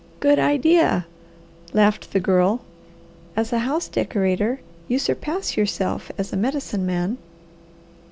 "Good 0.19 0.39
idea!" 0.39 1.05
laughed 1.73 2.09
the 2.11 2.19
Girl. 2.19 2.61
"As 3.35 3.53
a 3.53 3.59
house 3.59 3.87
decorator 3.87 4.59
you 4.87 4.97
surpass 4.97 5.55
yourself 5.55 6.11
as 6.17 6.33
a 6.33 6.37
Medicine 6.37 6.87
Man." 6.87 7.19